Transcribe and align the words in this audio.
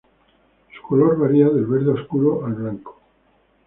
Su 0.75 0.87
color 0.87 1.15
varía 1.19 1.47
del 1.49 1.67
verde 1.67 1.91
oscuro 1.91 2.43
al 2.43 2.55
blanco. 2.55 2.99